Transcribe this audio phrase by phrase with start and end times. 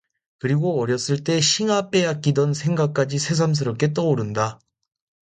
[0.39, 4.59] 그리고 어렸을 때 싱아 빼앗기던 생각까지 새삼스럽게 떠오른다.